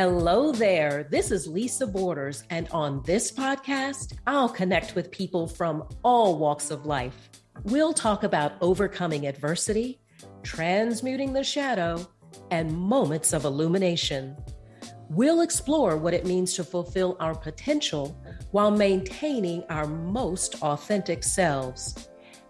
[0.00, 1.08] Hello there.
[1.10, 6.70] This is Lisa Borders, and on this podcast, I'll connect with people from all walks
[6.70, 7.28] of life.
[7.64, 10.00] We'll talk about overcoming adversity,
[10.44, 12.06] transmuting the shadow,
[12.52, 14.36] and moments of illumination.
[15.10, 18.16] We'll explore what it means to fulfill our potential
[18.52, 22.08] while maintaining our most authentic selves.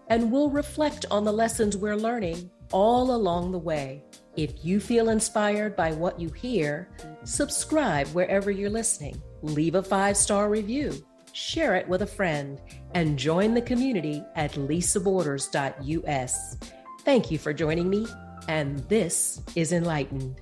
[0.09, 4.03] And we'll reflect on the lessons we're learning all along the way.
[4.35, 6.89] If you feel inspired by what you hear,
[7.23, 12.61] subscribe wherever you're listening, leave a five star review, share it with a friend,
[12.93, 16.57] and join the community at lisaborders.us.
[17.01, 18.07] Thank you for joining me,
[18.47, 20.41] and this is Enlightened.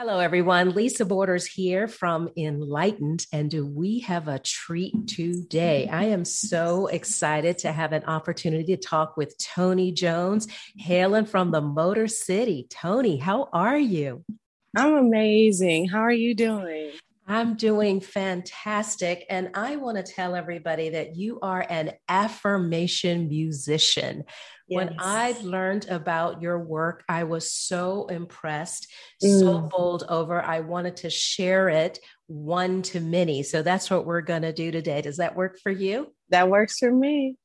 [0.00, 0.76] Hello, everyone.
[0.76, 5.88] Lisa Borders here from Enlightened, and do we have a treat today?
[5.90, 11.50] I am so excited to have an opportunity to talk with Tony Jones, hailing from
[11.50, 12.68] the Motor City.
[12.70, 14.24] Tony, how are you?
[14.76, 15.88] I'm amazing.
[15.88, 16.92] How are you doing?
[17.26, 19.26] I'm doing fantastic.
[19.28, 24.24] And I want to tell everybody that you are an affirmation musician.
[24.68, 24.76] Yes.
[24.76, 28.86] When I learned about your work, I was so impressed,
[29.22, 29.40] mm.
[29.40, 30.42] so bowled over.
[30.42, 33.42] I wanted to share it one to many.
[33.42, 35.00] So that's what we're going to do today.
[35.00, 36.12] Does that work for you?
[36.28, 37.36] That works for me.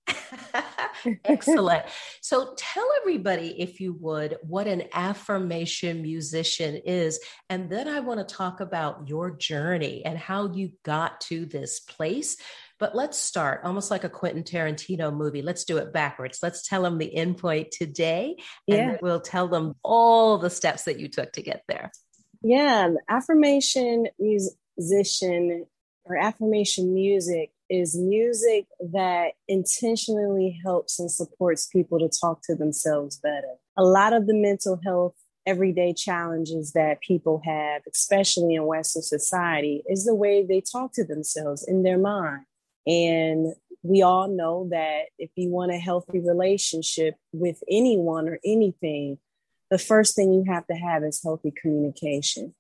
[1.26, 1.86] Excellent.
[2.22, 7.20] So tell everybody, if you would, what an affirmation musician is.
[7.50, 11.80] And then I want to talk about your journey and how you got to this
[11.80, 12.36] place
[12.84, 15.42] but let's start almost like a Quentin Tarantino movie.
[15.42, 16.40] Let's do it backwards.
[16.44, 18.36] Let's tell them the endpoint today,
[18.68, 18.98] and yeah.
[19.02, 21.94] we'll tell them all the steps that you took to get there.
[22.42, 25.66] Yeah, affirmation musician
[26.04, 33.18] or affirmation music is music that intentionally helps and supports people to talk to themselves
[33.18, 33.56] better.
[33.78, 39.84] A lot of the mental health everyday challenges that people have, especially in Western society,
[39.88, 42.44] is the way they talk to themselves in their mind.
[42.86, 49.18] And we all know that if you want a healthy relationship with anyone or anything,
[49.70, 52.54] the first thing you have to have is healthy communication.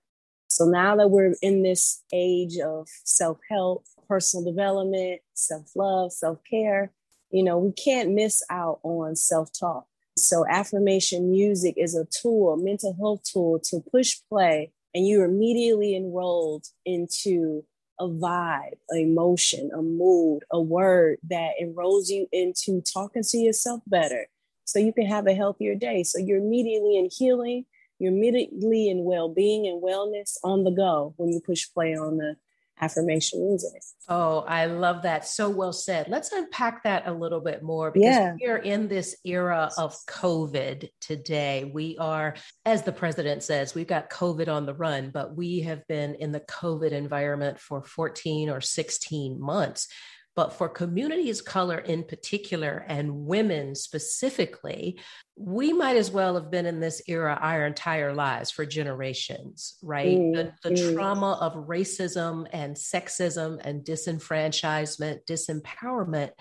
[0.48, 6.40] So now that we're in this age of self help, personal development, self love, self
[6.50, 6.92] care,
[7.32, 9.88] you know, we can't miss out on self talk.
[10.18, 15.26] So affirmation music is a tool, a mental health tool to push play, and you're
[15.26, 17.66] immediately enrolled into
[18.04, 23.82] a vibe, an emotion, a mood, a word that enrolls you into talking to yourself
[23.88, 24.28] better
[24.66, 26.04] so you can have a healthier day.
[26.04, 27.66] So you're immediately in healing,
[28.00, 32.18] you're immediately in well being and wellness on the go when you push play on
[32.18, 32.36] the
[32.80, 33.82] affirmation music.
[34.10, 35.26] Oh, I love that.
[35.26, 36.08] So well said.
[36.10, 38.36] Let's unpack that a little bit more because yeah.
[38.40, 41.72] we are in this era of COVID today.
[41.74, 42.36] We are,
[42.66, 46.32] as the president says, we've got COVID on the run, but we have been in
[46.32, 49.88] the COVID environment for 14 or 16 months.
[50.36, 55.00] But for communities color in particular and women specifically,
[55.36, 60.18] we might as well have been in this era our entire lives for generations, right?
[60.18, 60.96] Mm, the, the mm.
[60.96, 66.32] trauma of racism and sexism and disenfranchisement, disempowerment.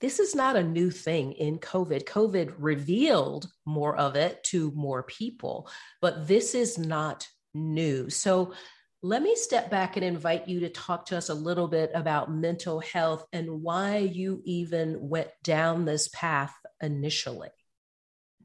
[0.00, 2.04] This is not a new thing in COVID.
[2.04, 5.70] COVID revealed more of it to more people,
[6.00, 8.10] but this is not new.
[8.10, 8.54] So,
[9.02, 12.30] let me step back and invite you to talk to us a little bit about
[12.30, 17.48] mental health and why you even went down this path initially.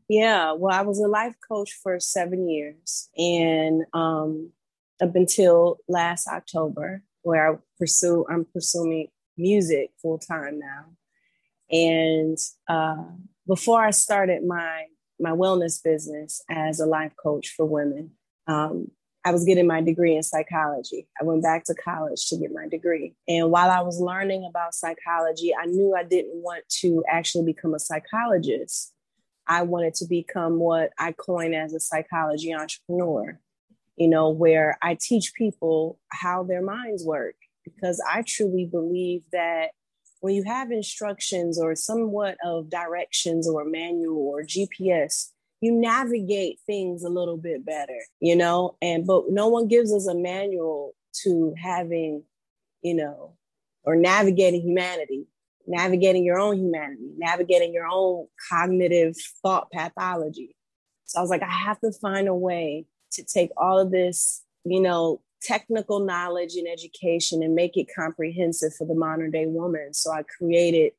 [0.08, 4.52] Yeah, well, I was a life coach for seven years, and um,
[5.02, 10.86] up until last October, where I pursue, I'm pursuing music full time now.
[11.72, 12.38] And
[12.68, 13.04] uh,
[13.48, 14.86] before I started my
[15.20, 18.12] my wellness business as a life coach for women,
[18.48, 18.92] um,
[19.26, 21.08] I was getting my degree in psychology.
[21.20, 23.16] I went back to college to get my degree.
[23.28, 27.74] And while I was learning about psychology, I knew I didn't want to actually become
[27.74, 28.94] a psychologist.
[29.48, 33.40] I wanted to become what I coin as a psychology entrepreneur,
[33.96, 37.36] you know, where I teach people how their minds work.
[37.64, 39.72] Because I truly believe that
[40.20, 45.32] when you have instructions or somewhat of directions or manual or GPS,
[45.62, 50.08] you navigate things a little bit better, you know, and but no one gives us
[50.08, 50.94] a manual
[51.24, 52.24] to having,
[52.82, 53.36] you know,
[53.84, 55.28] or navigating humanity,
[55.68, 60.56] navigating your own humanity, navigating your own cognitive thought pathology.
[61.06, 64.44] So I was like, I have to find a way to take all of this,
[64.66, 69.94] you know, technical knowledge and education and make it comprehensive for the modern day woman.
[69.94, 70.94] So I created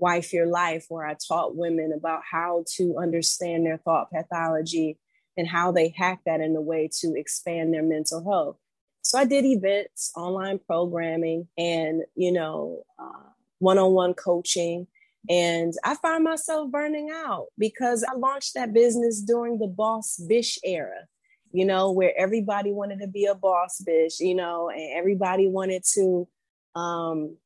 [0.00, 4.98] Wife Your Life, where I taught women about how to understand their thought pathology
[5.36, 8.56] and how they hack that in a way to expand their mental health.
[9.02, 14.86] So I did events, online programming, and you know, uh, one-on-one coaching.
[15.28, 20.58] And I find myself burning out because I launched that business during the boss bish
[20.64, 21.06] era,
[21.52, 25.84] you know, where everybody wanted to be a boss bish, you know, and everybody wanted
[25.94, 26.26] to,
[26.74, 27.36] um,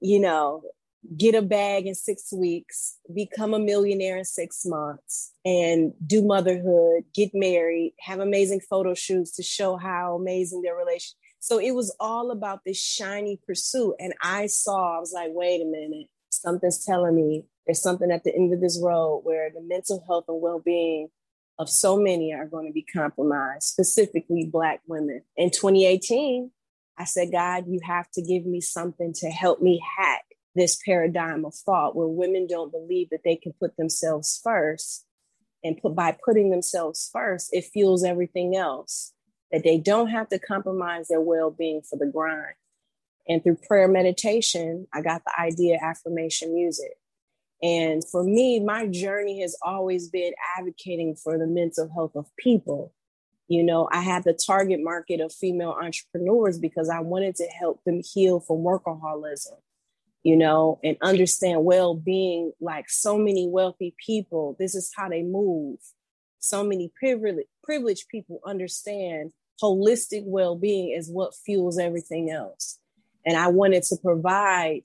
[0.00, 0.62] you know,
[1.16, 7.04] get a bag in six weeks, become a millionaire in six months, and do motherhood,
[7.14, 11.16] get married, have amazing photo shoots to show how amazing their relationship.
[11.40, 13.94] So it was all about this shiny pursuit.
[14.00, 18.24] And I saw, I was like, wait a minute, something's telling me there's something at
[18.24, 21.08] the end of this road where the mental health and well being
[21.58, 25.22] of so many are going to be compromised, specifically Black women.
[25.36, 26.50] In 2018,
[26.98, 30.24] I said, God, you have to give me something to help me hack
[30.56, 35.04] this paradigm of thought where women don't believe that they can put themselves first.
[35.64, 39.12] And put by putting themselves first it fuels everything else
[39.50, 42.54] that they don't have to compromise their well-being for the grind.
[43.26, 46.92] And through prayer meditation i got the idea affirmation music.
[47.62, 52.92] And for me my journey has always been advocating for the mental health of people.
[53.48, 57.82] You know i had the target market of female entrepreneurs because i wanted to help
[57.82, 59.56] them heal from workaholism
[60.26, 64.56] you know, and understand well being like so many wealthy people.
[64.58, 65.78] This is how they move.
[66.40, 69.30] So many privileged, privileged people understand
[69.62, 72.80] holistic well being is what fuels everything else.
[73.24, 74.80] And I wanted to provide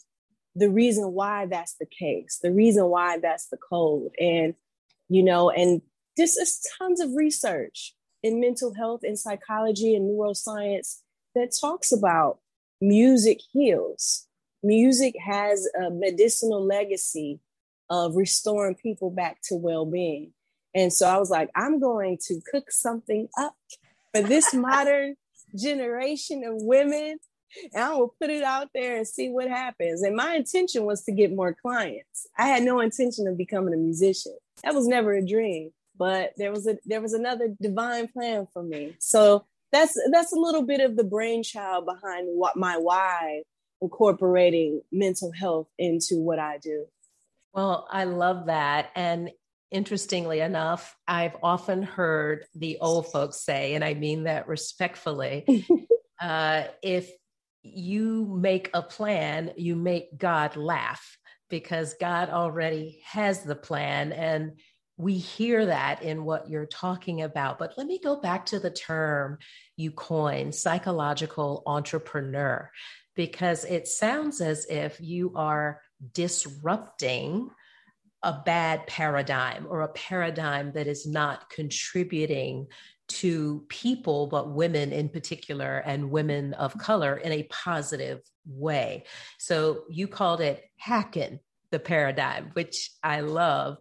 [0.54, 4.12] the reason why that's the case, the reason why that's the code.
[4.20, 4.54] And,
[5.10, 5.82] you know, and
[6.18, 11.00] this is tons of research in mental health and psychology and neuroscience
[11.34, 12.38] that talks about
[12.80, 14.28] music heals
[14.64, 17.40] music has a medicinal legacy
[17.90, 20.34] of restoring people back to well-being.
[20.74, 23.56] And so i was like i'm going to cook something up
[24.14, 25.16] for this modern
[25.54, 27.18] generation of women
[27.74, 30.02] and i will put it out there and see what happens.
[30.02, 32.28] And my intention was to get more clients.
[32.38, 34.38] I had no intention of becoming a musician.
[34.64, 35.72] That was never a dream
[36.02, 38.96] but there was a there was another divine plan for me.
[38.98, 43.44] So that's that's a little bit of the brainchild behind what my why
[43.82, 46.86] incorporating mental health into what I do.
[47.54, 48.92] Well, I love that.
[48.96, 49.32] And
[49.72, 55.66] interestingly enough, I've often heard the old folks say, and I mean that respectfully,
[56.22, 57.10] uh, if
[57.64, 61.18] you make a plan, you make God laugh
[61.50, 64.14] because God already has the plan.
[64.14, 64.54] And
[64.98, 67.60] we hear that in what you're talking about.
[67.60, 69.38] But let me go back to the term
[69.76, 72.70] you coined psychological entrepreneur
[73.16, 75.82] because it sounds as if you are
[76.14, 77.50] disrupting
[78.24, 82.68] a bad paradigm or a paradigm that is not contributing
[83.08, 89.04] to people, but women in particular and women of color in a positive way.
[89.38, 91.40] So you called it hacking
[91.72, 93.78] the paradigm, which I love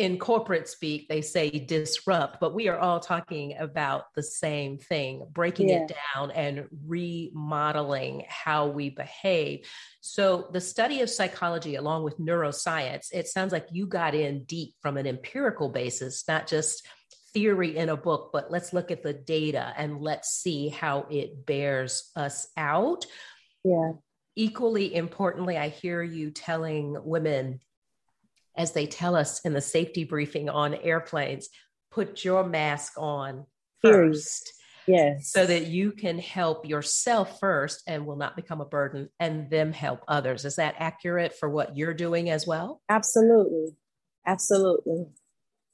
[0.00, 5.26] in corporate speak, they say disrupt, but we are all talking about the same thing,
[5.30, 5.82] breaking yeah.
[5.82, 9.68] it down and remodeling how we behave.
[10.00, 14.72] So, the study of psychology, along with neuroscience, it sounds like you got in deep
[14.80, 16.88] from an empirical basis, not just
[17.34, 21.44] theory in a book, but let's look at the data and let's see how it
[21.44, 23.04] bears us out.
[23.64, 23.92] Yeah.
[24.34, 27.60] Equally importantly, I hear you telling women
[28.60, 31.48] as they tell us in the safety briefing on airplanes,
[31.90, 33.46] put your mask on
[33.80, 34.52] first.
[34.86, 35.30] Yes.
[35.30, 39.72] So that you can help yourself first and will not become a burden and them
[39.72, 40.44] help others.
[40.44, 42.82] Is that accurate for what you're doing as well?
[42.88, 43.76] Absolutely.
[44.26, 45.06] Absolutely.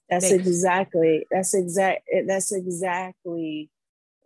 [0.08, 3.70] That's exactly that's exact that's exactly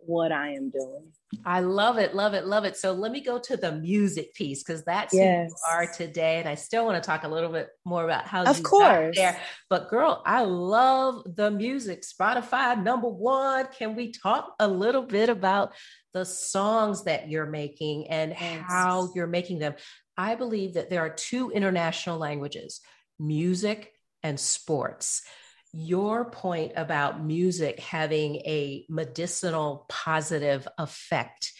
[0.05, 1.11] what I am doing.
[1.45, 2.75] I love it, love it, love it.
[2.75, 5.49] So let me go to the music piece because that's yes.
[5.49, 8.25] who you are today, and I still want to talk a little bit more about
[8.25, 9.39] how of course there.
[9.69, 12.03] But girl, I love the music.
[12.03, 13.67] Spotify number one.
[13.77, 15.73] Can we talk a little bit about
[16.13, 18.63] the songs that you're making and yes.
[18.67, 19.75] how you're making them?
[20.17, 22.81] I believe that there are two international languages:
[23.19, 23.93] music
[24.23, 25.23] and sports
[25.73, 31.53] your point about music having a medicinal positive effect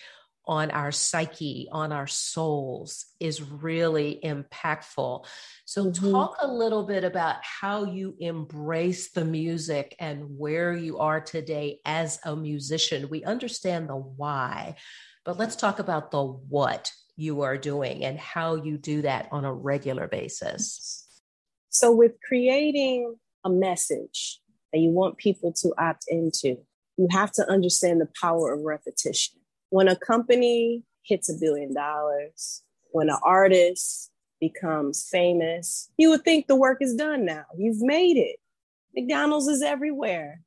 [0.45, 5.25] on our psyche, on our souls is really impactful.
[5.65, 6.11] So, mm-hmm.
[6.11, 11.79] talk a little bit about how you embrace the music and where you are today
[11.85, 13.09] as a musician.
[13.09, 14.75] We understand the why,
[15.23, 19.45] but let's talk about the what you are doing and how you do that on
[19.45, 21.07] a regular basis.
[21.69, 24.39] So, with creating a message
[24.71, 26.57] that you want people to opt into.
[26.97, 29.39] You have to understand the power of repetition.
[29.69, 36.47] When a company hits a billion dollars, when an artist becomes famous, you would think
[36.47, 37.45] the work is done now.
[37.57, 38.37] You've made it.
[38.95, 40.41] McDonald's is everywhere.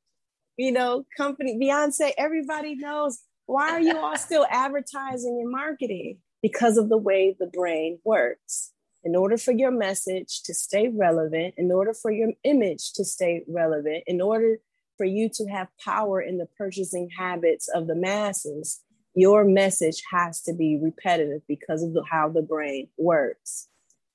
[0.57, 3.19] You know, company, Beyonce, everybody knows.
[3.47, 6.19] Why are you all still advertising and marketing?
[6.41, 8.71] Because of the way the brain works.
[9.05, 13.43] In order for your message to stay relevant, in order for your image to stay
[13.47, 14.57] relevant, in order
[14.97, 18.81] for you to have power in the purchasing habits of the masses,
[19.13, 23.67] your message has to be repetitive because of the, how the brain works.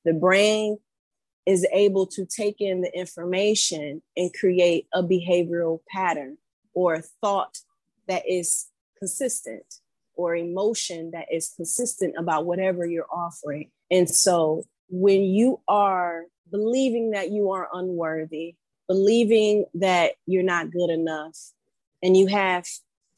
[0.04, 0.78] The brain
[1.46, 6.36] is able to take in the information and create a behavioral pattern
[6.74, 7.58] or a thought
[8.08, 8.66] that is
[8.98, 9.76] consistent
[10.14, 13.70] or emotion that is consistent about whatever you're offering.
[13.88, 18.56] And so when you are believing that you are unworthy,
[18.88, 21.36] believing that you're not good enough,
[22.02, 22.66] and you have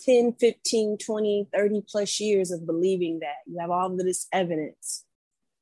[0.01, 5.05] 10, 15, 20, 30 plus years of believing that, you have all of this evidence.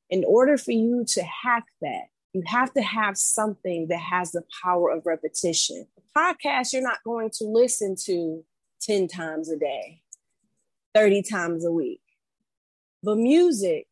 [0.09, 4.43] In order for you to hack that, you have to have something that has the
[4.63, 5.85] power of repetition.
[5.97, 8.43] A podcast, you're not going to listen to
[8.81, 10.01] 10 times a day,
[10.93, 12.01] 30 times a week.
[13.03, 13.87] But music,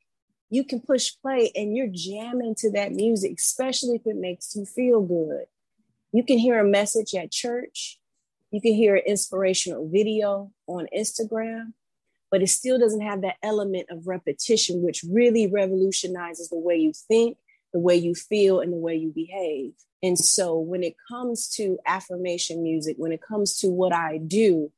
[0.50, 4.66] you can push play and you're jamming to that music, especially if it makes you
[4.66, 5.46] feel good.
[6.12, 8.00] You can hear a message at church.
[8.52, 11.74] You can hear an inspirational video on Instagram,
[12.32, 16.94] but it still doesn't have that element of repetition, which really revolutionizes the way you
[16.94, 17.38] think,
[17.74, 19.74] the way you feel, and the way you behave.
[20.02, 24.72] And so when it comes to affirmation music, when it comes to what I do,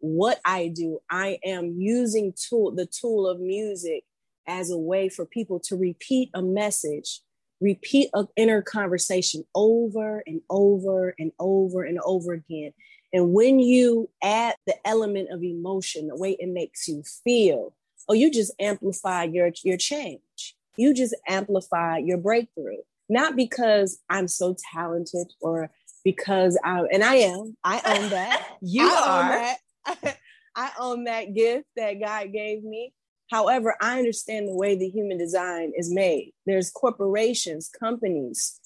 [0.00, 4.04] what I do, I am using tool the tool of music
[4.48, 7.20] as a way for people to repeat a message,
[7.60, 12.72] repeat an inner conversation over and over and over and over again.
[13.12, 17.74] And when you add the element of emotion, the way it makes you feel,
[18.08, 20.56] oh, you just amplify your, your change.
[20.76, 22.78] You just amplify your breakthrough.
[23.08, 25.70] Not because I'm so talented or
[26.04, 27.56] because I'm, and I am.
[27.64, 28.46] I own that.
[28.60, 29.94] you I are.
[30.04, 30.18] That.
[30.56, 32.92] I own that gift that God gave me.
[33.30, 36.32] However, I understand the way the human design is made.
[36.46, 38.58] There's corporations, companies,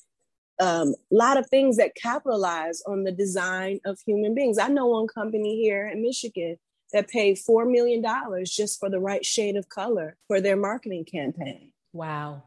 [0.61, 4.59] a um, lot of things that capitalize on the design of human beings.
[4.59, 6.57] I know one company here in Michigan
[6.93, 8.05] that paid $4 million
[8.45, 11.73] just for the right shade of color for their marketing campaign.
[11.93, 12.45] Wow.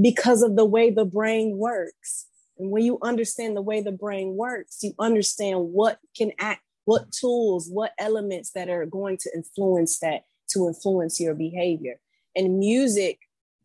[0.00, 2.26] Because of the way the brain works.
[2.58, 7.12] And when you understand the way the brain works, you understand what can act, what
[7.12, 12.00] tools, what elements that are going to influence that to influence your behavior.
[12.34, 13.18] And music,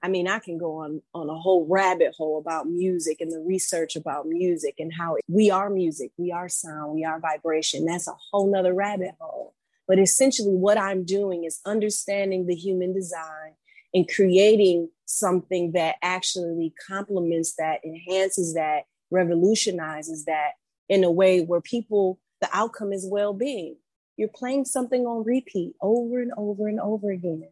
[0.04, 3.40] I mean, I can go on on a whole rabbit hole about music and the
[3.40, 7.86] research about music and how we are music, we are sound, we are vibration.
[7.86, 9.56] That's a whole nother rabbit hole.
[9.88, 13.56] But essentially, what I'm doing is understanding the human design
[13.94, 20.52] and creating something that actually complements that, enhances that, revolutionizes that
[20.88, 23.78] in a way where people, the outcome is well being.
[24.20, 27.48] You're playing something on repeat over and over and over again.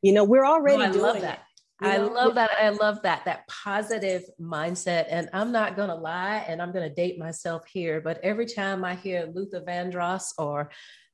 [0.00, 1.34] You know, we're already oh, I love that.
[1.34, 1.86] It.
[1.86, 2.50] I love that.
[2.58, 5.06] I love that, that positive mindset.
[5.10, 8.46] And I'm not going to lie, and I'm going to date myself here, but every
[8.46, 10.70] time I hear Luther Vandross or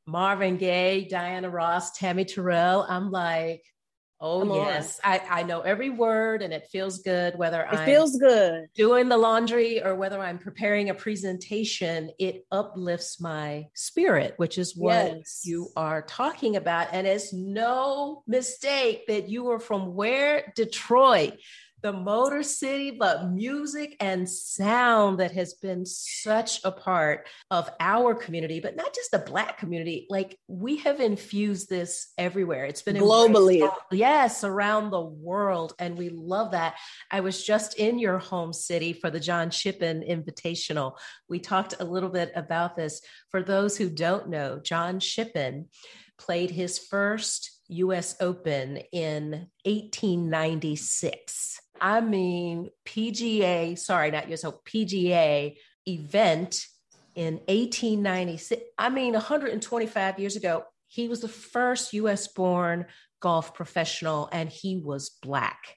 [0.06, 3.64] Marvin Gaye, Diana Ross, Tammy Terrell, I'm like,
[4.22, 7.86] Oh Come yes, I, I know every word and it feels good whether it I'm
[7.86, 12.10] feels good doing the laundry or whether I'm preparing a presentation.
[12.18, 15.42] It uplifts my spirit, which is what yes.
[15.44, 16.88] you are talking about.
[16.92, 21.38] And it's no mistake that you are from where Detroit
[21.82, 28.14] the Motor City, but music and sound that has been such a part of our
[28.14, 30.06] community, but not just the Black community.
[30.10, 32.64] Like we have infused this everywhere.
[32.64, 33.68] It's been globally.
[33.90, 35.74] Yes, around the world.
[35.78, 36.76] And we love that.
[37.10, 40.96] I was just in your home city for the John Shippen Invitational.
[41.28, 43.00] We talked a little bit about this.
[43.30, 45.68] For those who don't know, John Shippen
[46.18, 51.60] played his first US Open in 1896.
[51.80, 55.56] I mean, PGA, sorry, not US Open, PGA
[55.86, 56.64] event
[57.14, 58.62] in 1896.
[58.78, 62.86] I mean, 125 years ago, he was the first US born
[63.20, 65.76] golf professional and he was Black.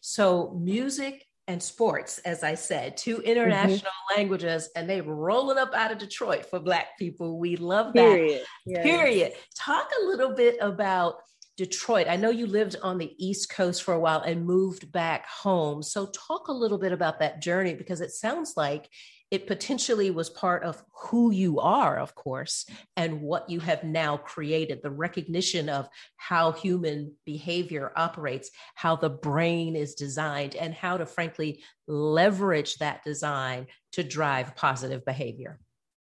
[0.00, 4.20] So, music and sports, as I said, two international mm-hmm.
[4.20, 7.38] languages, and they rolling up out of Detroit for Black people.
[7.38, 8.02] We love that.
[8.02, 8.42] Period.
[8.66, 8.84] Yes.
[8.84, 9.32] Period.
[9.56, 11.16] Talk a little bit about
[11.56, 12.06] Detroit.
[12.08, 15.82] I know you lived on the East Coast for a while and moved back home.
[15.82, 18.88] So, talk a little bit about that journey because it sounds like
[19.30, 22.64] it potentially was part of who you are, of course,
[22.96, 29.10] and what you have now created the recognition of how human behavior operates, how the
[29.10, 35.58] brain is designed, and how to frankly leverage that design to drive positive behavior.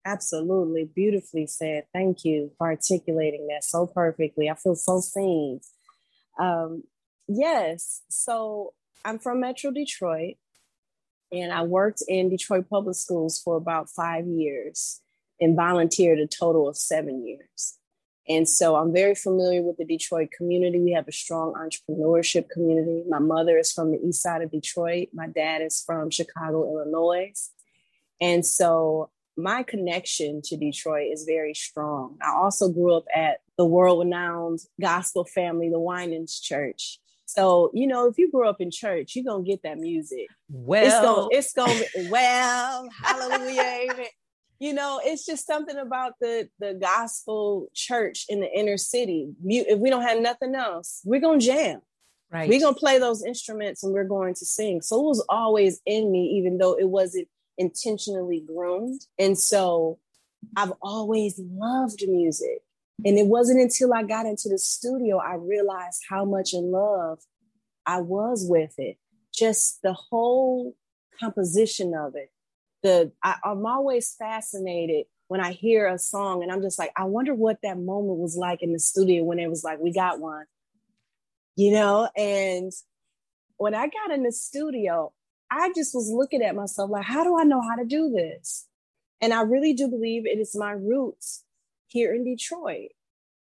[0.05, 0.89] Absolutely.
[0.93, 1.85] Beautifully said.
[1.93, 4.49] Thank you for articulating that so perfectly.
[4.49, 5.61] I feel so seen.
[6.39, 6.83] Um,
[7.27, 8.01] yes.
[8.09, 8.73] So
[9.05, 10.35] I'm from Metro Detroit
[11.31, 15.01] and I worked in Detroit Public Schools for about five years
[15.39, 17.77] and volunteered a total of seven years.
[18.29, 20.79] And so I'm very familiar with the Detroit community.
[20.79, 23.03] We have a strong entrepreneurship community.
[23.09, 25.09] My mother is from the east side of Detroit.
[25.13, 27.33] My dad is from Chicago, Illinois.
[28.21, 32.17] And so my connection to Detroit is very strong.
[32.21, 36.99] I also grew up at the world renowned gospel family, the Winans Church.
[37.25, 40.27] So, you know, if you grew up in church, you're gonna get that music.
[40.49, 44.05] Well, it's gonna, it's gonna well, hallelujah, amen.
[44.59, 49.29] You know, it's just something about the the gospel church in the inner city.
[49.43, 51.81] If we don't have nothing else, we're gonna jam.
[52.31, 52.49] Right.
[52.49, 54.81] We're gonna play those instruments and we're going to sing.
[54.81, 59.01] So it was always in me, even though it wasn't intentionally groomed.
[59.17, 59.99] And so
[60.55, 62.61] I've always loved music.
[63.05, 67.19] And it wasn't until I got into the studio I realized how much in love
[67.85, 68.97] I was with it.
[69.33, 70.75] Just the whole
[71.19, 72.31] composition of it.
[72.83, 77.05] The I, I'm always fascinated when I hear a song and I'm just like, I
[77.05, 80.19] wonder what that moment was like in the studio when it was like, we got
[80.19, 80.45] one,
[81.55, 82.09] you know?
[82.15, 82.71] And
[83.57, 85.11] when I got in the studio,
[85.53, 88.67] I just was looking at myself like, how do I know how to do this?
[89.21, 91.43] And I really do believe it is my roots
[91.87, 92.89] here in Detroit.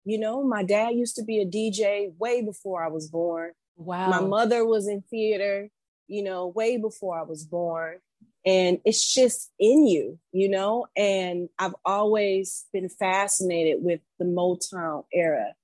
[0.04, 3.54] You know, my dad used to be a DJ way before I was born.
[3.76, 4.10] Wow.
[4.10, 5.70] My mother was in theater,
[6.08, 7.98] you know, way before I was born.
[8.46, 10.86] And it's just in you, you know?
[10.96, 15.56] And I've always been fascinated with the Motown era,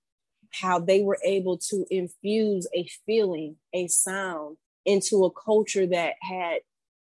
[0.49, 6.59] how they were able to infuse a feeling, a sound into a culture that had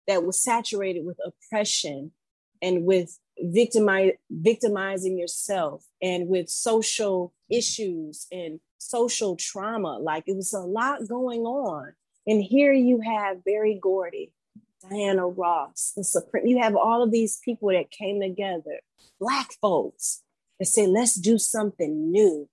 [0.07, 2.11] that was saturated with oppression
[2.61, 9.99] and with victimize, victimizing yourself and with social issues and social trauma.
[9.99, 11.93] Like it was a lot going on.
[12.27, 14.31] And here you have Berry Gordy,
[14.87, 16.47] Diana Ross, the Supreme.
[16.47, 18.79] You have all of these people that came together,
[19.19, 20.23] Black folks,
[20.59, 22.49] that say, let's do something new.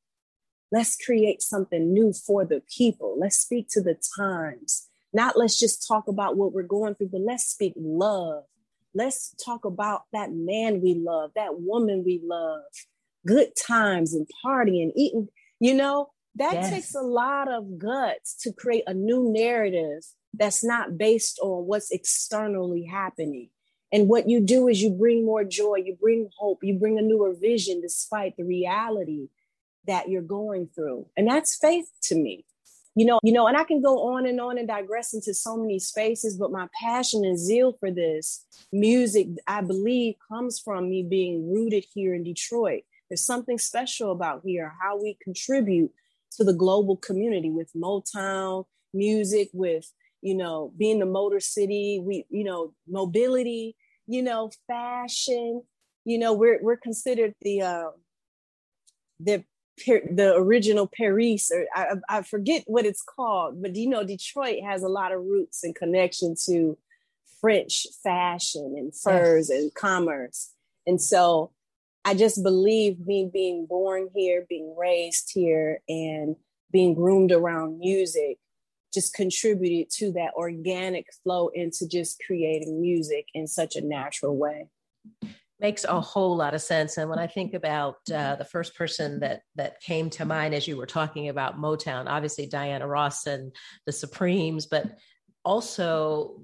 [0.72, 3.16] Let's create something new for the people.
[3.18, 4.88] Let's speak to the times.
[5.16, 8.44] Not let's just talk about what we're going through, but let's speak love.
[8.94, 12.60] Let's talk about that man we love, that woman we love,
[13.26, 15.28] good times and partying, eating.
[15.58, 16.68] You know, that yes.
[16.68, 20.02] takes a lot of guts to create a new narrative
[20.34, 23.48] that's not based on what's externally happening.
[23.90, 27.02] And what you do is you bring more joy, you bring hope, you bring a
[27.02, 29.28] newer vision despite the reality
[29.86, 31.06] that you're going through.
[31.16, 32.44] And that's faith to me
[32.96, 35.56] you know you know and i can go on and on and digress into so
[35.56, 41.02] many spaces but my passion and zeal for this music i believe comes from me
[41.02, 42.82] being rooted here in detroit.
[43.08, 45.92] There's something special about here how we contribute
[46.32, 49.90] to the global community with motown music with
[50.22, 55.62] you know being the motor city we you know mobility you know fashion.
[56.04, 57.90] You know we're we're considered the uh
[59.20, 59.44] the
[59.78, 64.82] the original Paris, or I, I forget what it's called, but you know, Detroit has
[64.82, 66.78] a lot of roots and connection to
[67.40, 69.60] French fashion and furs yes.
[69.60, 70.52] and commerce.
[70.86, 71.52] And so
[72.04, 76.36] I just believe me being born here, being raised here, and
[76.72, 78.38] being groomed around music
[78.94, 84.68] just contributed to that organic flow into just creating music in such a natural way
[85.60, 89.20] makes a whole lot of sense and when i think about uh, the first person
[89.20, 93.54] that that came to mind as you were talking about motown obviously diana ross and
[93.86, 94.84] the supremes but
[95.44, 96.40] also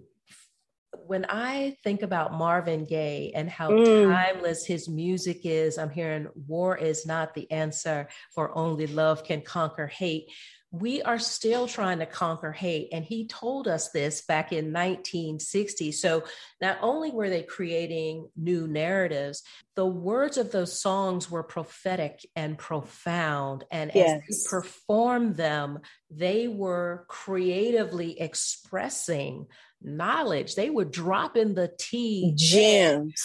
[1.07, 4.13] when i think about marvin gaye and how mm.
[4.13, 9.41] timeless his music is i'm hearing war is not the answer for only love can
[9.41, 10.27] conquer hate
[10.73, 12.89] we are still trying to conquer hate.
[12.93, 15.93] And he told us this back in 1960.
[15.93, 16.25] So
[16.63, 19.43] not only were they creating new narratives,
[19.77, 23.65] the words of those songs were prophetic and profound.
[23.71, 24.23] And yes.
[24.31, 25.81] as they performed them,
[26.11, 29.49] they were creatively expressing
[29.83, 30.55] knowledge.
[30.55, 33.23] They were dropping the T gems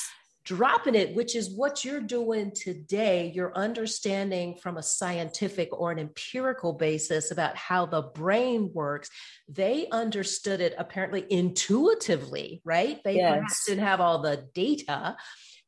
[0.47, 3.29] dropping it, which is what you're doing today.
[3.35, 9.09] You're understanding from a scientific or an empirical basis about how the brain works.
[9.49, 13.03] They understood it apparently intuitively, right?
[13.03, 13.33] They yes.
[13.33, 15.17] perhaps didn't have all the data,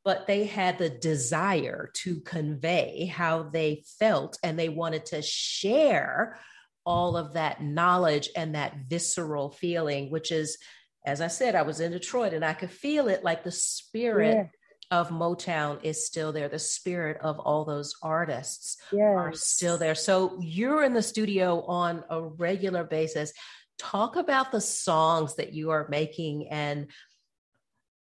[0.06, 6.40] but they had the desire to convey how they felt and they wanted to share
[6.86, 10.58] all of that knowledge and that visceral feeling, which is,
[11.06, 14.36] as I said, I was in Detroit and I could feel it like the spirit.
[14.38, 14.48] Yeah
[14.92, 16.50] of Motown is still there.
[16.50, 19.16] The spirit of all those artists yes.
[19.16, 19.96] are still there.
[19.96, 23.32] So you're in the studio on a regular basis.
[23.78, 26.88] Talk about the songs that you are making and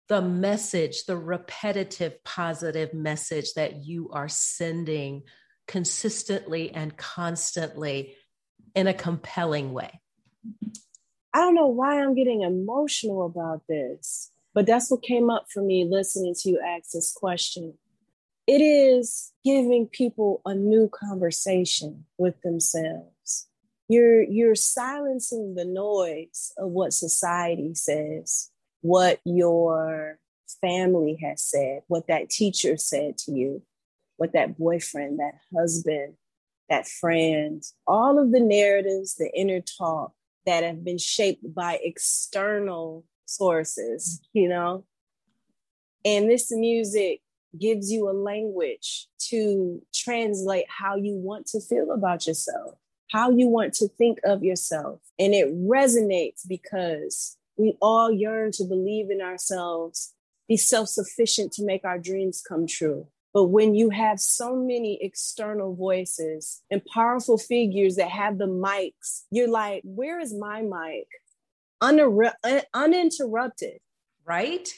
[0.08, 5.22] the message, the repetitive positive message that you are sending
[5.66, 8.14] consistently and constantly
[8.74, 10.00] in a compelling way.
[11.32, 15.62] I don't know why I'm getting emotional about this but that's what came up for
[15.62, 17.74] me listening to you ask this question.
[18.46, 23.48] It is giving people a new conversation with themselves.
[23.88, 30.18] You're you're silencing the noise of what society says, what your
[30.60, 33.62] family has said, what that teacher said to you,
[34.16, 36.14] what that boyfriend, that husband,
[36.68, 40.12] that friend, all of the narratives, the inner talk
[40.46, 44.84] that have been shaped by external sources, you know?
[46.04, 47.20] And this music
[47.58, 52.74] gives you a language to translate how you want to feel about yourself,
[53.10, 55.00] how you want to think of yourself.
[55.18, 60.14] And it resonates because we all yearn to believe in ourselves,
[60.48, 63.06] be self sufficient to make our dreams come true.
[63.32, 69.24] But when you have so many external voices and powerful figures that have the mics,
[69.30, 71.08] you're like, where is my mic?
[72.74, 73.78] Uninterrupted.
[74.26, 74.68] Right?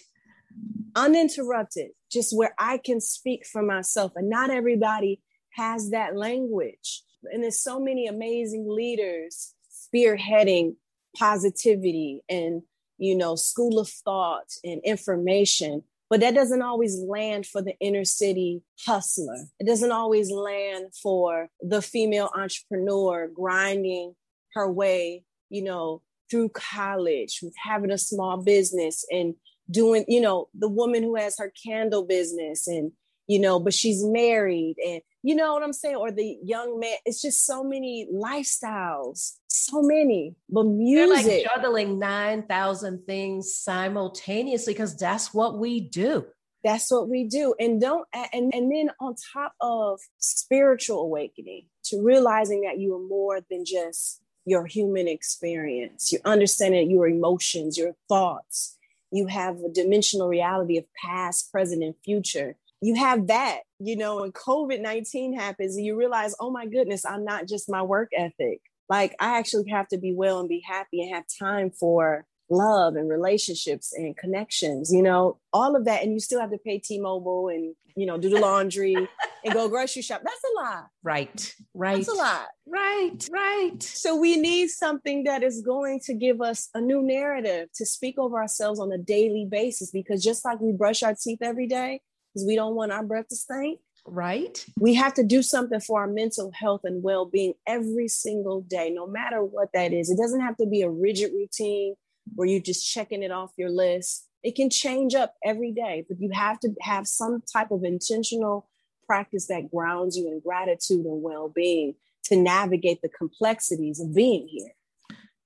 [0.97, 4.13] Uninterrupted, just where I can speak for myself.
[4.17, 5.21] And not everybody
[5.53, 7.03] has that language.
[7.33, 10.77] And there's so many amazing leaders spearheading
[11.17, 12.63] positivity and,
[12.99, 15.83] you know, school of thought and information.
[16.09, 19.47] But that doesn't always land for the inner city hustler.
[19.59, 24.15] It doesn't always land for the female entrepreneur grinding
[24.55, 29.35] her way, you know, through college, with having a small business and
[29.71, 32.93] doing, you know, the woman who has her candle business and,
[33.27, 35.97] you know, but she's married and you know what I'm saying?
[35.97, 36.99] Or the young man.
[37.05, 40.37] It's just so many lifestyles, so many.
[40.49, 41.25] But music.
[41.27, 46.27] They're like juggling 9,000 things simultaneously because that's what we do.
[46.63, 47.57] That's what we do.
[47.59, 53.09] And don't, and, and then on top of spiritual awakening, to realizing that you are
[53.09, 56.13] more than just your human experience.
[56.13, 58.79] You understand your emotions, your thoughts.
[59.11, 62.57] You have a dimensional reality of past, present, and future.
[62.81, 67.05] You have that, you know, when COVID 19 happens, and you realize, oh my goodness,
[67.05, 68.61] I'm not just my work ethic.
[68.89, 72.97] Like, I actually have to be well and be happy and have time for love
[72.97, 76.03] and relationships and connections, you know, all of that.
[76.03, 79.55] And you still have to pay T Mobile and, you know, do the laundry and
[79.55, 80.23] go grocery shop.
[80.25, 80.87] That's a lot.
[81.03, 81.55] Right.
[81.75, 81.97] Right.
[81.97, 82.47] That's a lot.
[82.67, 83.29] Right.
[83.31, 83.83] Right.
[83.83, 88.19] So we need something that is going to give us a new narrative to speak
[88.19, 92.01] over ourselves on a daily basis because just like we brush our teeth every day,
[92.33, 93.81] because we don't want our breath to stink.
[94.09, 94.65] Right.
[94.79, 98.91] We have to do something for our mental health and well being every single day,
[98.91, 100.11] no matter what that is.
[100.11, 101.97] It doesn't have to be a rigid routine
[102.35, 104.29] where you're just checking it off your list.
[104.43, 108.69] It can change up every day, but you have to have some type of intentional
[109.07, 114.49] practice that grounds you in gratitude and well being to navigate the complexities of being
[114.49, 114.73] here.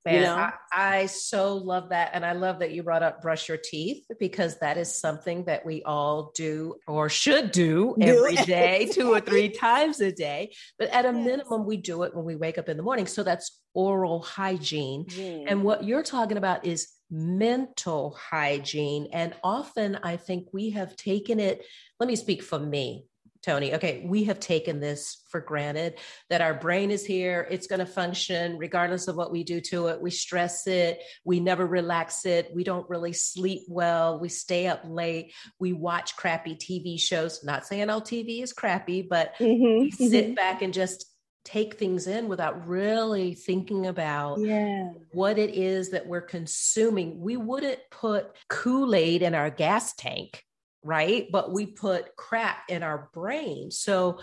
[0.04, 0.34] Man, you know?
[0.34, 2.10] I, I, so love that.
[2.14, 5.66] And I love that you brought up brush your teeth because that is something that
[5.66, 10.54] we all do or should do, do every day, two or three times a day.
[10.78, 11.24] But at a yes.
[11.26, 13.06] minimum, we do it when we wake up in the morning.
[13.06, 15.04] So that's oral hygiene.
[15.04, 15.44] Mm.
[15.46, 19.08] And what you're talking about is mental hygiene.
[19.12, 21.64] And often I think we have taken it,
[21.98, 23.04] let me speak for me.
[23.42, 25.98] Tony, okay, we have taken this for granted
[26.28, 27.46] that our brain is here.
[27.50, 30.00] It's going to function regardless of what we do to it.
[30.00, 31.00] We stress it.
[31.24, 32.50] We never relax it.
[32.54, 34.18] We don't really sleep well.
[34.18, 35.32] We stay up late.
[35.58, 37.42] We watch crappy TV shows.
[37.42, 39.80] Not saying all TV is crappy, but mm-hmm.
[39.80, 40.34] we sit mm-hmm.
[40.34, 41.06] back and just
[41.44, 44.90] take things in without really thinking about yeah.
[45.12, 47.20] what it is that we're consuming.
[47.20, 50.44] We wouldn't put Kool Aid in our gas tank,
[50.82, 51.28] right?
[51.30, 53.70] But we put crap in our brain.
[53.70, 54.20] So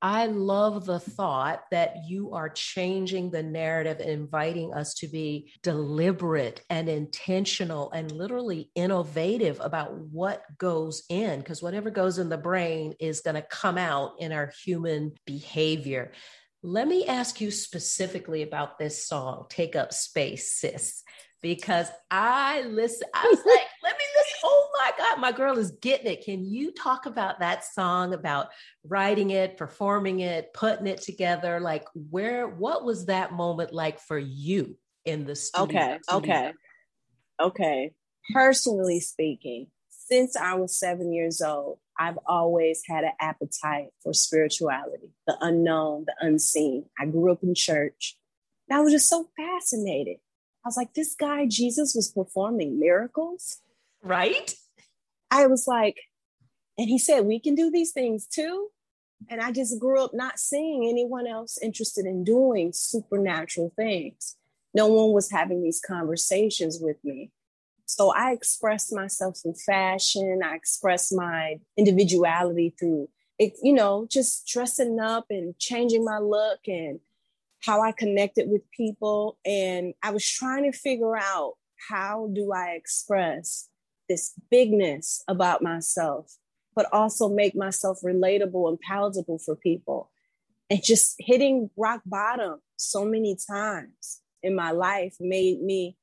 [0.00, 5.52] I love the thought that you are changing the narrative and inviting us to be
[5.62, 12.38] deliberate and intentional and literally innovative about what goes in, because whatever goes in the
[12.38, 16.12] brain is going to come out in our human behavior.
[16.62, 21.02] Let me ask you specifically about this song, Take Up Space, Sis,
[21.42, 24.40] because I listen, I was like, let me listen.
[24.44, 26.24] Oh my God, my girl is getting it.
[26.24, 28.48] Can you talk about that song, about
[28.84, 31.60] writing it, performing it, putting it together?
[31.60, 35.64] Like, where, what was that moment like for you in the studio?
[35.64, 36.52] Okay, okay,
[37.40, 37.92] okay.
[38.32, 45.10] Personally speaking, since I was seven years old, I've always had an appetite for spirituality,
[45.26, 46.86] the unknown, the unseen.
[46.98, 48.16] I grew up in church.
[48.68, 50.18] And I was just so fascinated.
[50.64, 53.58] I was like, this guy, Jesus, was performing miracles.
[54.02, 54.54] Right.
[55.30, 55.98] I was like,
[56.78, 58.68] and he said, we can do these things too.
[59.28, 64.36] And I just grew up not seeing anyone else interested in doing supernatural things.
[64.74, 67.30] No one was having these conversations with me.
[67.86, 70.40] So I expressed myself through fashion.
[70.44, 73.08] I expressed my individuality through,
[73.38, 77.00] it, you know, just dressing up and changing my look and
[77.60, 79.38] how I connected with people.
[79.46, 81.54] And I was trying to figure out
[81.88, 83.68] how do I express
[84.08, 86.36] this bigness about myself,
[86.74, 90.10] but also make myself relatable and palatable for people.
[90.68, 95.96] And just hitting rock bottom so many times in my life made me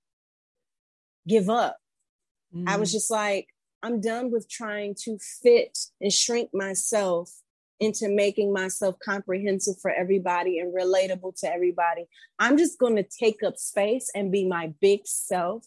[1.27, 1.77] give up.
[2.55, 2.67] Mm.
[2.67, 2.93] I was mm.
[2.93, 3.47] just like,
[3.81, 7.29] I'm done with trying to fit and shrink myself
[7.79, 12.07] into making myself comprehensive for everybody and relatable to everybody.
[12.39, 15.65] I'm just going to take up space and be my big self.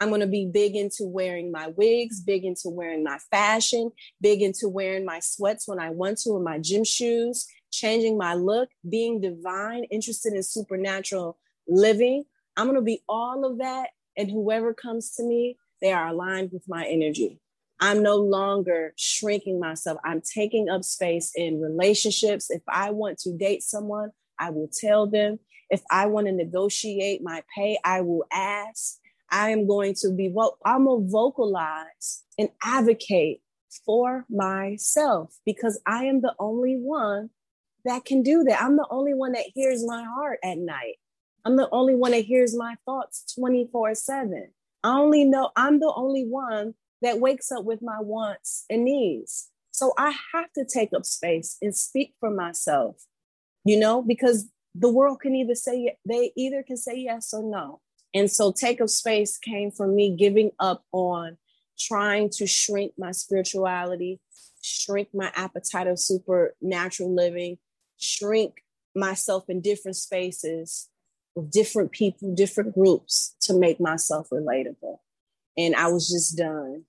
[0.00, 4.42] I'm going to be big into wearing my wigs, big into wearing my fashion, big
[4.42, 8.68] into wearing my sweats when I want to, and my gym shoes, changing my look,
[8.88, 12.24] being divine, interested in supernatural living.
[12.56, 16.50] I'm going to be all of that and whoever comes to me, they are aligned
[16.52, 17.40] with my energy.
[17.78, 19.98] I'm no longer shrinking myself.
[20.02, 22.50] I'm taking up space in relationships.
[22.50, 25.38] If I want to date someone, I will tell them.
[25.68, 28.98] If I want to negotiate my pay, I will ask.
[29.30, 30.32] I am going to be,
[30.64, 33.40] I'm going to vocalize and advocate
[33.84, 37.30] for myself because I am the only one
[37.84, 38.62] that can do that.
[38.62, 40.96] I'm the only one that hears my heart at night.
[41.44, 44.50] I'm the only one that hears my thoughts 24 7.
[44.82, 49.48] I only know I'm the only one that wakes up with my wants and needs.
[49.70, 52.96] So I have to take up space and speak for myself,
[53.64, 57.80] you know, because the world can either say, they either can say yes or no.
[58.14, 61.36] And so take up space came from me giving up on
[61.78, 64.20] trying to shrink my spirituality,
[64.62, 67.58] shrink my appetite of supernatural living,
[67.98, 68.64] shrink
[68.94, 70.88] myself in different spaces
[71.34, 74.98] with different people, different groups to make myself relatable.
[75.56, 76.84] And I was just done.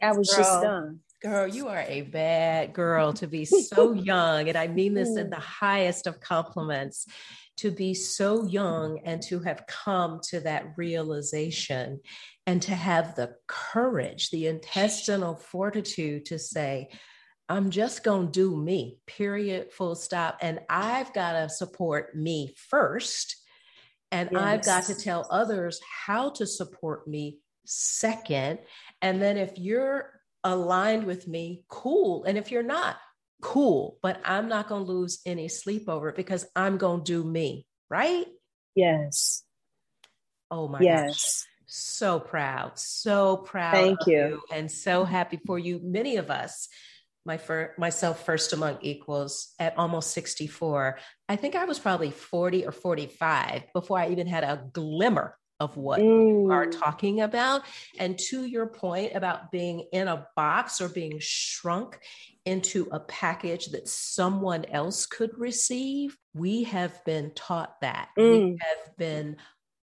[0.00, 1.00] I was girl, just done.
[1.22, 4.48] Girl, you are a bad girl to be so young.
[4.48, 5.42] And I mean this in the mm.
[5.42, 7.06] highest of compliments
[7.56, 12.00] to be so young and to have come to that realization
[12.46, 16.88] and to have the courage, the intestinal fortitude to say,
[17.48, 20.38] I'm just going to do me, period, full stop.
[20.42, 23.36] And I've got to support me first
[24.12, 24.42] and yes.
[24.42, 28.60] I've got to tell others how to support me second.
[29.02, 30.12] And then if you're
[30.44, 32.24] aligned with me, cool.
[32.24, 32.96] And if you're not,
[33.40, 33.98] cool.
[34.02, 37.24] But I'm not going to lose any sleep over it because I'm going to do
[37.24, 38.26] me, right?
[38.74, 39.42] Yes.
[40.50, 41.06] Oh my yes.
[41.06, 41.42] gosh.
[41.66, 42.78] So proud.
[42.78, 43.72] So proud.
[43.72, 44.16] Thank you.
[44.16, 44.42] you.
[44.52, 45.80] And so happy for you.
[45.82, 46.68] Many of us
[47.26, 52.64] my fir- myself first among equals at almost 64 i think i was probably 40
[52.64, 56.28] or 45 before i even had a glimmer of what mm.
[56.28, 56.80] you are mm.
[56.80, 57.62] talking about
[57.98, 61.98] and to your point about being in a box or being shrunk
[62.44, 68.50] into a package that someone else could receive we have been taught that mm.
[68.50, 69.36] we have been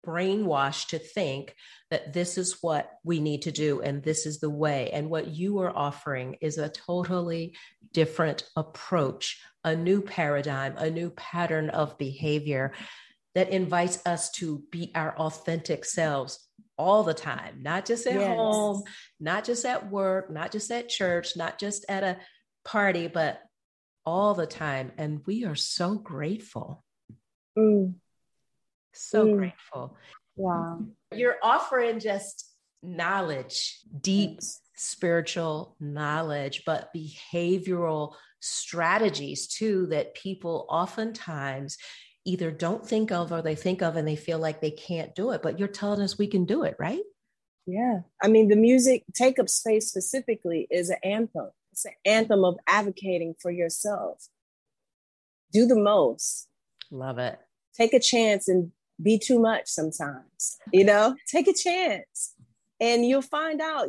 [0.07, 1.55] brainwashed to think
[1.91, 4.91] that this is what we need to do and this is the way.
[4.93, 7.57] And what you are offering is a totally
[7.93, 12.73] different approach, a new paradigm, a new pattern of behavior
[13.37, 18.27] that invites us to be our authentic selves all the time, not just at yes.
[18.27, 18.83] home,
[19.21, 22.17] not just at work, not just at church, not just at a
[22.65, 23.43] party, but
[24.07, 24.91] all the time.
[24.97, 26.83] And we are so grateful.
[27.59, 27.97] Mm.
[28.95, 29.37] So mm.
[29.37, 29.99] grateful.
[30.37, 30.87] Wow.
[31.15, 32.51] You're offering just
[32.83, 34.41] knowledge, deep
[34.77, 41.77] spiritual knowledge, but behavioral strategies too that people oftentimes
[42.27, 45.31] either don't think of or they think of and they feel like they can't do
[45.31, 45.43] it.
[45.43, 47.03] But you're telling us we can do it, right?
[47.67, 48.01] Yeah.
[48.23, 51.51] I mean, the music take up space specifically is an anthem.
[51.73, 54.29] It's an anthem of advocating for yourself.
[55.53, 56.49] Do the most.
[56.91, 57.39] Love it.
[57.75, 60.59] Take a chance and be too much sometimes.
[60.73, 62.35] You know, take a chance
[62.81, 63.89] and you'll find out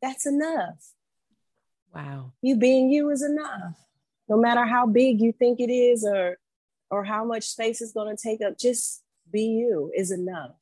[0.00, 0.92] that's enough.
[1.94, 2.32] Wow.
[2.42, 3.76] You being you is enough.
[4.28, 6.38] No matter how big you think it is or
[6.90, 10.52] or how much space it's going to take up, just be you is enough.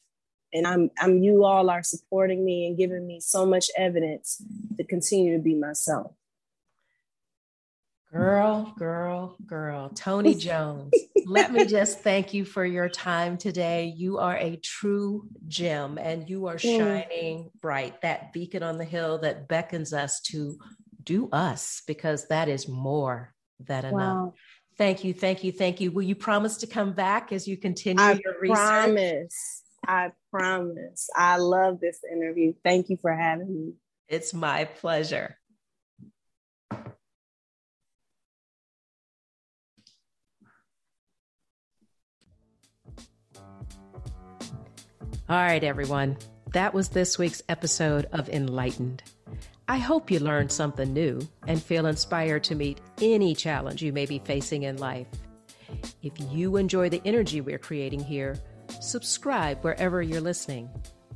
[0.52, 4.42] And I'm I'm you all are supporting me and giving me so much evidence
[4.76, 6.12] to continue to be myself.
[8.12, 10.92] Girl, girl, girl, Tony Jones.
[11.26, 13.92] let me just thank you for your time today.
[13.94, 19.18] You are a true gem and you are shining bright, that beacon on the hill
[19.18, 20.56] that beckons us to
[21.02, 24.34] do us because that is more than enough.
[24.78, 25.90] Thank you, thank you, thank you.
[25.90, 28.58] Will you promise to come back as you continue I your research?
[28.58, 29.62] I promise.
[29.86, 31.08] I promise.
[31.16, 32.52] I love this interview.
[32.62, 33.72] Thank you for having me.
[34.08, 35.38] It's my pleasure.
[45.28, 46.18] All right, everyone.
[46.52, 49.02] That was this week's episode of Enlightened.
[49.68, 54.06] I hope you learned something new and feel inspired to meet any challenge you may
[54.06, 55.08] be facing in life.
[56.02, 58.36] If you enjoy the energy we're creating here,
[58.80, 60.70] subscribe wherever you're listening,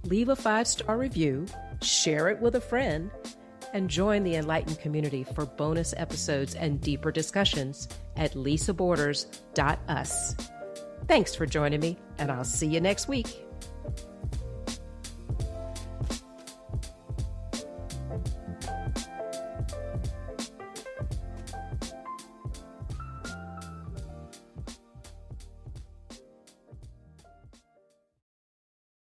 [0.05, 1.47] leave a five star review,
[1.81, 3.13] share it with a friend,
[3.73, 7.87] and join the Enlightened community for bonus episodes and deeper discussions
[8.17, 10.37] at lisaborders.us.
[11.07, 13.45] Thanks for joining me, and I'll see you next week.